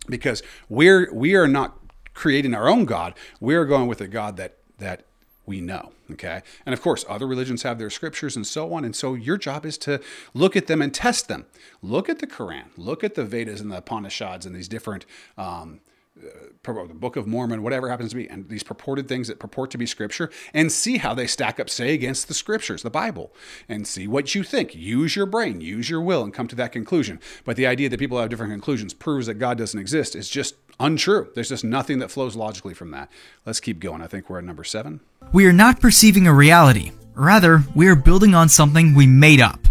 [0.08, 1.78] Because we're we are not
[2.12, 3.14] creating our own God.
[3.40, 5.04] We're going with a God that that
[5.46, 5.92] we know.
[6.10, 6.42] Okay.
[6.64, 8.84] And of course, other religions have their scriptures and so on.
[8.84, 10.00] And so your job is to
[10.34, 11.46] look at them and test them.
[11.82, 15.06] Look at the Quran, look at the Vedas and the Upanishads and these different.
[15.36, 15.80] Um,
[16.18, 16.28] uh,
[16.62, 19.78] the Book of Mormon, whatever happens to be, and these purported things that purport to
[19.78, 23.32] be scripture, and see how they stack up, say, against the scriptures, the Bible,
[23.68, 24.74] and see what you think.
[24.74, 27.18] Use your brain, use your will, and come to that conclusion.
[27.44, 30.54] But the idea that people have different conclusions proves that God doesn't exist is just
[30.78, 31.30] untrue.
[31.34, 33.10] There's just nothing that flows logically from that.
[33.46, 34.02] Let's keep going.
[34.02, 35.00] I think we're at number seven.
[35.32, 36.92] We are not perceiving a reality.
[37.14, 39.66] Rather, we are building on something we made up.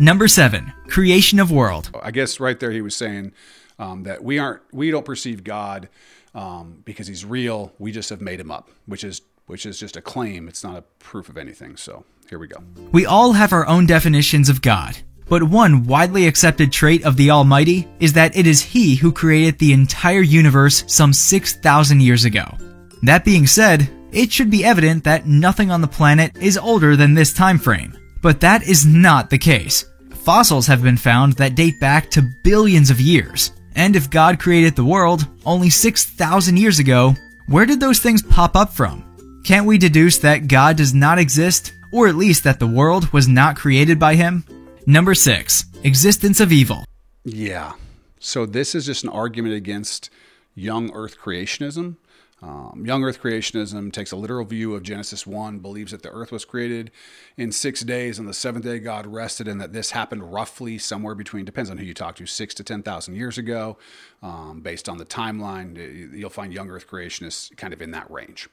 [0.00, 1.90] Number seven, creation of world.
[2.02, 3.32] I guess right there he was saying
[3.78, 5.88] um, that we aren't, we don't perceive God
[6.34, 7.72] um, because he's real.
[7.78, 10.48] We just have made him up, which is which is just a claim.
[10.48, 11.76] It's not a proof of anything.
[11.76, 12.62] So here we go.
[12.92, 14.96] We all have our own definitions of God.
[15.28, 19.58] But one widely accepted trait of the Almighty is that it is He who created
[19.58, 22.56] the entire universe some 6,000 years ago.
[23.02, 27.14] That being said, it should be evident that nothing on the planet is older than
[27.14, 27.96] this time frame.
[28.20, 29.86] But that is not the case.
[30.10, 33.52] Fossils have been found that date back to billions of years.
[33.74, 37.14] And if God created the world only 6,000 years ago,
[37.48, 39.04] where did those things pop up from?
[39.44, 43.26] Can't we deduce that God does not exist, or at least that the world was
[43.26, 44.44] not created by Him?
[44.86, 46.84] Number six, existence of evil.
[47.24, 47.72] Yeah.
[48.18, 50.10] So this is just an argument against
[50.54, 51.96] young earth creationism.
[52.42, 56.32] Um, young Earth creationism takes a literal view of Genesis 1, believes that the earth
[56.32, 56.90] was created
[57.36, 61.14] in six days, and the seventh day God rested, and that this happened roughly somewhere
[61.14, 63.78] between, depends on who you talk to, six to 10,000 years ago.
[64.22, 68.48] Um, based on the timeline, you'll find young Earth creationists kind of in that range.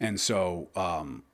[0.00, 1.24] And so, um,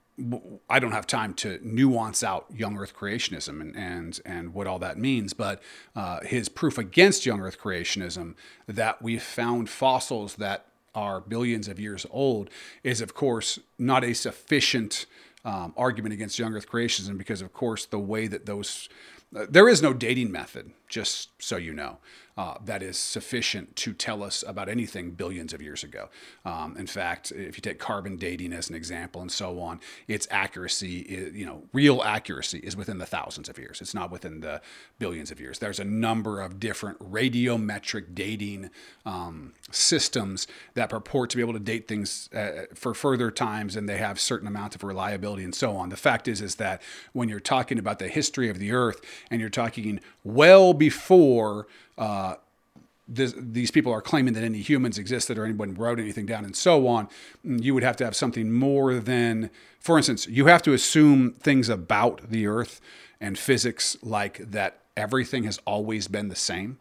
[0.71, 4.79] I don't have time to nuance out young Earth creationism and and, and what all
[4.79, 5.61] that means, but
[5.97, 8.35] uh, his proof against young Earth creationism
[8.69, 12.51] that we found fossils that are billions of years old
[12.83, 15.07] is, of course, not a sufficient
[15.45, 18.89] um, argument against young Earth creationism because, of course, the way that those
[19.35, 21.99] uh, there is no dating method, just so you know
[22.37, 26.09] uh, that is sufficient to tell us about anything billions of years ago.
[26.45, 30.27] Um, in fact, if you take carbon dating as an example and so on, its
[30.31, 33.81] accuracy, is, you know, real accuracy is within the thousands of years.
[33.81, 34.61] It's not within the
[34.99, 35.61] billions of years.
[35.61, 38.71] There's a number of different radiometric dating
[39.07, 43.89] um, systems that purport to be able to date things uh, for further times, and
[43.89, 45.89] they have certain amounts of reliability and so on.
[45.89, 49.41] The fact is, is that when you're talking about the history of the Earth and
[49.41, 51.67] you're talking well before
[51.99, 52.35] uh,
[53.07, 56.57] this, these people are claiming that any humans existed or anyone wrote anything down and
[56.57, 57.09] so on,
[57.43, 61.69] you would have to have something more than, for instance, you have to assume things
[61.69, 62.81] about the Earth
[63.21, 66.79] and physics like that everything has always been the same.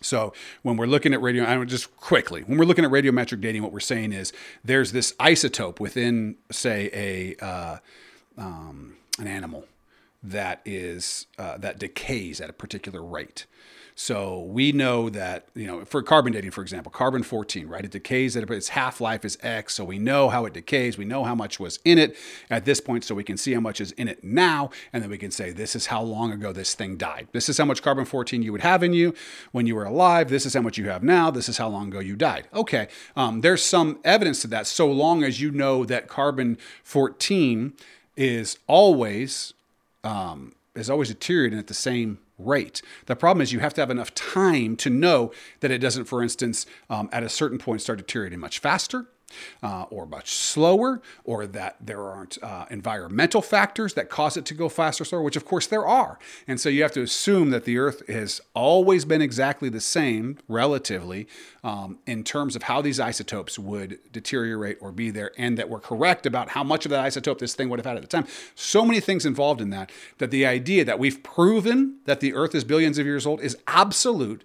[0.00, 3.40] So when we're looking at radio, I don't just quickly, when we're looking at radiometric
[3.40, 4.32] dating, what we're saying is
[4.64, 7.78] there's this isotope within, say, a uh,
[8.38, 9.66] um, an animal
[10.30, 13.46] that is uh, that decays at a particular rate.
[13.98, 17.82] So we know that, you know, for carbon dating, for example, carbon 14, right?
[17.82, 19.72] It decays at its half life is X.
[19.72, 20.98] So we know how it decays.
[20.98, 22.14] We know how much was in it
[22.50, 23.04] at this point.
[23.04, 24.68] So we can see how much is in it now.
[24.92, 27.28] And then we can say, this is how long ago this thing died.
[27.32, 29.14] This is how much carbon 14 you would have in you
[29.52, 30.28] when you were alive.
[30.28, 31.30] This is how much you have now.
[31.30, 32.48] This is how long ago you died.
[32.52, 32.88] Okay.
[33.16, 37.72] Um, there's some evidence to that so long as you know that carbon 14
[38.14, 39.54] is always
[40.06, 42.80] um, is always deteriorating at the same rate.
[43.06, 46.22] The problem is you have to have enough time to know that it doesn't, for
[46.22, 49.06] instance, um, at a certain point start deteriorating much faster
[49.62, 54.54] uh, or much slower, or that there aren't uh, environmental factors that cause it to
[54.54, 56.18] go faster, or slower, which of course there are.
[56.46, 60.38] And so you have to assume that the Earth has always been exactly the same,
[60.48, 61.26] relatively,
[61.64, 65.80] um, in terms of how these isotopes would deteriorate or be there, and that we're
[65.80, 68.26] correct about how much of that isotope this thing would have had at the time.
[68.54, 72.54] So many things involved in that, that the idea that we've proven that the Earth
[72.54, 74.44] is billions of years old is absolute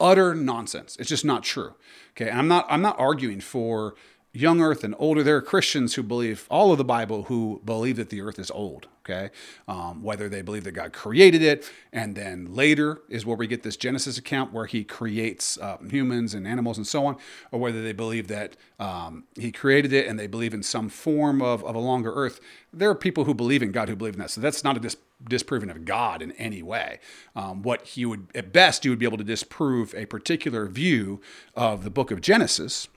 [0.00, 0.96] utter nonsense.
[0.98, 1.74] It's just not true.
[2.16, 3.94] Okay, and I'm not I'm not arguing for
[4.32, 5.22] young earth and older.
[5.22, 8.50] There are Christians who believe all of the Bible who believe that the earth is
[8.50, 9.30] old, okay?
[9.68, 13.62] Um, whether they believe that God created it, and then later is where we get
[13.62, 17.16] this Genesis account where he creates uh, humans and animals and so on,
[17.50, 21.42] or whether they believe that um, he created it and they believe in some form
[21.42, 22.40] of, of a longer earth.
[22.72, 24.30] There are people who believe in God who believe in that.
[24.30, 24.96] So that's not a dis-
[25.28, 27.00] disproving of God in any way.
[27.36, 31.20] Um, what he would, at best, you would be able to disprove a particular view
[31.54, 32.88] of the book of Genesis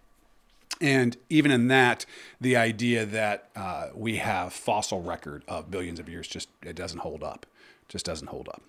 [0.81, 2.05] and even in that,
[2.39, 6.99] the idea that uh, we have fossil record of billions of years just it doesn't
[6.99, 7.45] hold up.
[7.87, 8.61] Just doesn't hold up.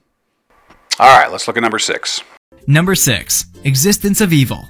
[0.99, 2.23] All right, let's look at number six.
[2.66, 4.64] Number six, existence of evil.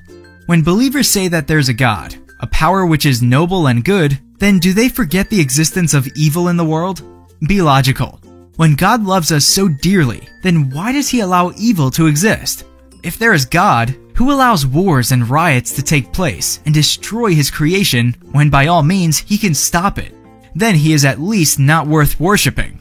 [0.47, 4.59] When believers say that there's a God, a power which is noble and good, then
[4.59, 7.03] do they forget the existence of evil in the world?
[7.47, 8.21] Be logical.
[8.57, 12.65] When God loves us so dearly, then why does he allow evil to exist?
[13.03, 17.51] If there is God, who allows wars and riots to take place and destroy his
[17.51, 20.13] creation when by all means he can stop it?
[20.55, 22.81] Then he is at least not worth worshipping.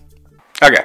[0.64, 0.84] Okay.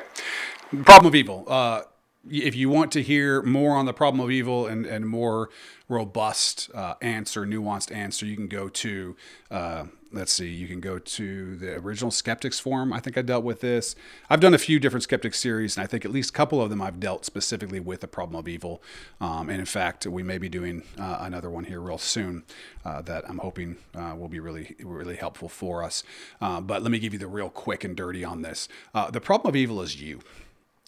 [0.85, 1.45] Problem of evil.
[1.47, 1.83] Uh,
[2.29, 5.51] if you want to hear more on the problem of evil and, and more
[5.89, 9.17] robust uh, answer, nuanced answer, you can go to,
[9.51, 12.93] uh, let's see, you can go to the original Skeptics Forum.
[12.93, 13.95] I think I dealt with this.
[14.29, 16.71] I've done a few different Skeptics series, and I think at least a couple of
[16.71, 18.83] them I've dealt specifically with the problem of evil.
[19.21, 22.45] Um, and in fact, we may be doing uh, another one here real soon
[22.85, 26.03] uh, that I'm hoping uh, will be really, really helpful for us.
[26.41, 28.69] Uh, but let me give you the real quick and dirty on this.
[29.13, 30.21] the problem of evil is you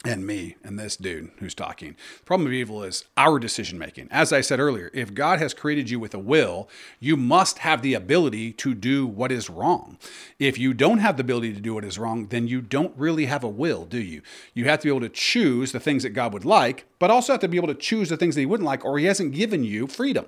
[0.05, 1.97] and me and this dude who's talking.
[2.19, 4.09] The problem of evil is our decision making.
[4.11, 6.69] As I said earlier, if God has created you with a will,
[7.01, 9.99] you must have the ability to do what is wrong.
[10.39, 13.27] If you don't have the ability to do what is wrong, then you don't really
[13.27, 14.23] have a will, do you?
[14.55, 17.33] You have to be able to choose the things that God would like, but also
[17.33, 19.33] have to be able to choose the things that He wouldn't like, or He hasn't
[19.33, 20.27] given you freedom.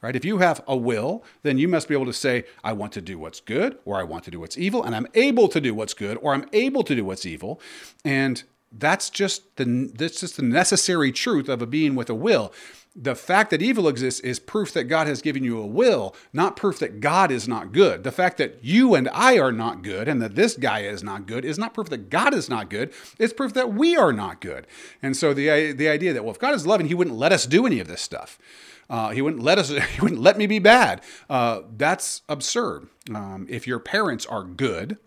[0.00, 0.16] Right?
[0.16, 3.00] If you have a will, then you must be able to say, I want to
[3.00, 5.74] do what's good, or I want to do what's evil, and I'm able to do
[5.74, 7.60] what's good, or I'm able to do what's evil.
[8.04, 8.42] And
[8.76, 12.52] that's just the that's just the necessary truth of a being with a will.
[12.94, 16.56] The fact that evil exists is proof that God has given you a will, not
[16.56, 18.04] proof that God is not good.
[18.04, 21.26] The fact that you and I are not good and that this guy is not
[21.26, 22.92] good is not proof that God is not good.
[23.18, 24.66] It's proof that we are not good.
[25.02, 27.46] And so the the idea that well, if God is loving, He wouldn't let us
[27.46, 28.38] do any of this stuff.
[28.90, 29.70] Uh, he wouldn't let us.
[29.94, 31.00] He wouldn't let me be bad.
[31.30, 32.88] Uh, that's absurd.
[33.14, 34.98] Um, if your parents are good,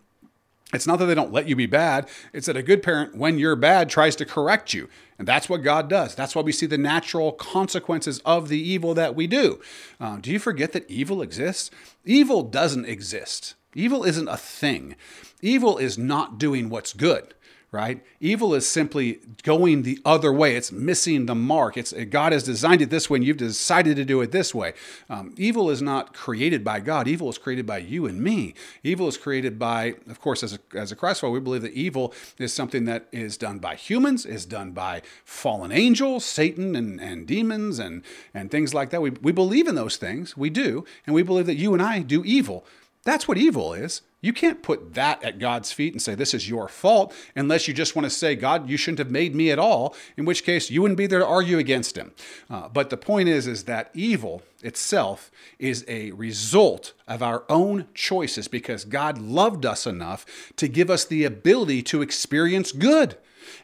[0.75, 2.07] it's not that they don't let you be bad.
[2.33, 4.89] It's that a good parent, when you're bad, tries to correct you.
[5.17, 6.13] And that's what God does.
[6.13, 9.61] That's why we see the natural consequences of the evil that we do.
[9.99, 11.71] Uh, do you forget that evil exists?
[12.03, 13.55] Evil doesn't exist.
[13.73, 14.95] Evil isn't a thing.
[15.41, 17.33] Evil is not doing what's good
[17.71, 18.03] right?
[18.19, 20.55] Evil is simply going the other way.
[20.55, 21.77] It's missing the mark.
[21.77, 24.73] It's God has designed it this way, and you've decided to do it this way.
[25.09, 27.07] Um, evil is not created by God.
[27.07, 28.53] Evil is created by you and me.
[28.83, 31.73] Evil is created by, of course, as a, as a Christ follower, we believe that
[31.73, 36.99] evil is something that is done by humans, is done by fallen angels, Satan, and,
[37.01, 38.03] and demons, and
[38.33, 39.01] and things like that.
[39.01, 40.37] We we believe in those things.
[40.37, 42.65] We do, and we believe that you and I do evil.
[43.05, 44.01] That's what evil is.
[44.19, 47.73] You can't put that at God's feet and say, This is your fault, unless you
[47.75, 50.71] just want to say, God, you shouldn't have made me at all, in which case
[50.71, 52.13] you wouldn't be there to argue against him.
[52.49, 55.29] Uh, but the point is, is that evil itself
[55.59, 60.25] is a result of our own choices because God loved us enough
[60.55, 63.17] to give us the ability to experience good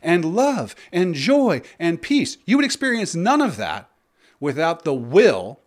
[0.04, 2.38] and love and joy and peace.
[2.46, 3.90] You would experience none of that
[4.40, 5.60] without the will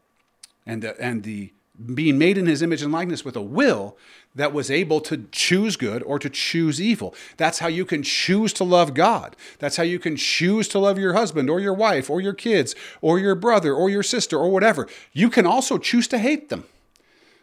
[0.65, 1.53] and the, and the
[1.95, 3.97] being made in his image and likeness with a will
[4.35, 7.15] that was able to choose good or to choose evil.
[7.37, 9.37] That's how you can choose to love God.
[9.59, 12.75] That's how you can choose to love your husband or your wife or your kids
[13.01, 14.89] or your brother or your sister or whatever.
[15.13, 16.65] You can also choose to hate them.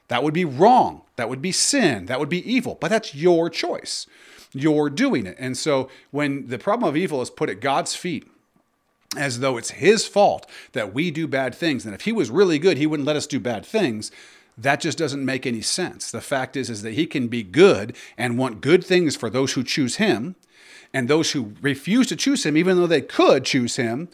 [0.08, 1.04] That would be wrong.
[1.16, 2.08] That would be sin.
[2.08, 2.78] That would be evil.
[2.80, 4.08] But that's your choice.
[4.54, 5.38] You're doing it.
[5.40, 8.30] And so when the problem of evil is put at God's feet,
[9.18, 11.86] as though it's his fault that we do bad things.
[11.86, 14.12] And if he was really good, he wouldn't let us do bad things.
[14.58, 16.12] That just doesn't make any sense.
[16.12, 19.54] The fact is, is that he can be good and want good things for those
[19.54, 20.36] who choose him,
[20.94, 24.10] and those who refuse to choose him, even though they could choose him,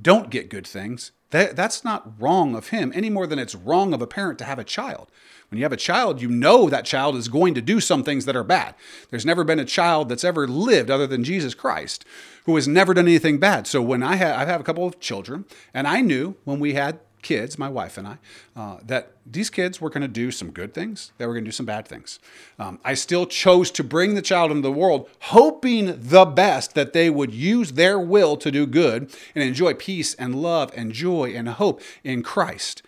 [0.00, 1.12] don't get good things.
[1.30, 4.44] That, that's not wrong of him any more than it's wrong of a parent to
[4.44, 5.08] have a child.
[5.48, 8.24] When you have a child, you know that child is going to do some things
[8.24, 8.74] that are bad.
[9.10, 12.04] There's never been a child that's ever lived other than Jesus Christ
[12.50, 13.66] who has never done anything bad.
[13.66, 16.74] So when I have, I have a couple of children, and I knew when we
[16.74, 18.18] had kids, my wife and I,
[18.56, 21.48] uh, that these kids were going to do some good things, they were going to
[21.48, 22.18] do some bad things.
[22.58, 26.92] Um, I still chose to bring the child into the world, hoping the best that
[26.92, 31.32] they would use their will to do good and enjoy peace and love and joy
[31.36, 32.82] and hope in Christ.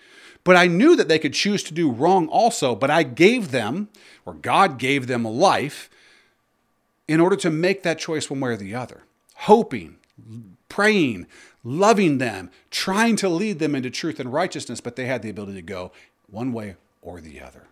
[0.45, 3.89] But I knew that they could choose to do wrong also, but I gave them,
[4.27, 5.89] or God gave them, life
[7.07, 9.03] in order to make that choice one way or the other,
[9.43, 9.97] hoping,
[10.69, 11.27] praying,
[11.65, 15.55] loving them, trying to lead them into truth and righteousness, but they had the ability
[15.55, 15.93] to go
[16.29, 17.65] one way or the other.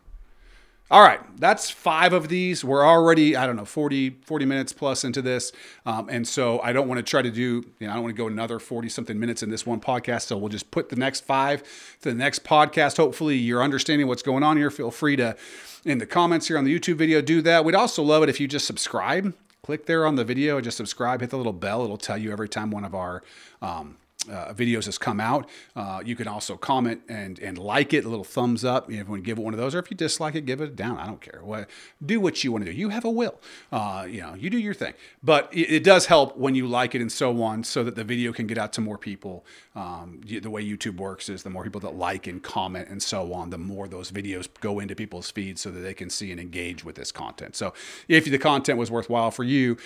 [0.91, 2.65] All right, that's five of these.
[2.65, 5.53] We're already, I don't know, 40, 40 minutes plus into this.
[5.87, 8.17] Um, and so I don't want to try to do, you know, I don't want
[8.17, 10.23] to go another 40 something minutes in this one podcast.
[10.23, 11.63] So we'll just put the next five
[12.03, 12.97] to the next podcast.
[12.97, 14.73] Hopefully you're understanding what's going on here.
[14.73, 15.37] Feel free to,
[15.85, 17.65] in the comments here on the YouTube video, do that.
[17.65, 19.33] We'd also love it if you just subscribe.
[19.63, 21.85] Click there on the video, just subscribe, hit the little bell.
[21.85, 23.23] It'll tell you every time one of our
[23.61, 23.99] um,
[24.29, 25.49] uh, videos has come out.
[25.75, 28.91] Uh, you can also comment and and like it, a little thumbs up.
[28.91, 30.61] If you want to give it one of those, or if you dislike it, give
[30.61, 30.99] it a down.
[30.99, 31.41] I don't care.
[31.43, 31.71] What
[32.05, 32.77] do what you want to do.
[32.77, 33.41] You have a will.
[33.73, 34.93] Uh, you know, you do your thing.
[35.23, 38.05] But it, it, does help when you like it and so on, so that the
[38.05, 39.45] video can get out to more people.
[39.75, 43.33] Um, the way YouTube works is the more people that like and comment and so
[43.33, 46.41] on, the more those videos go into people's feeds so that they can see and
[46.41, 47.57] engage with this content.
[47.57, 47.73] So
[48.09, 49.79] if the content was worthwhile for you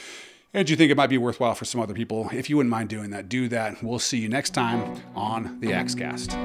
[0.55, 2.89] and you think it might be worthwhile for some other people, if you wouldn't mind
[2.89, 3.83] doing that, do that.
[3.83, 6.37] We'll see you next time on the Acts Cast.